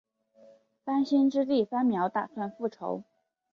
[0.83, 3.03] 番歆之弟番苗打算复仇。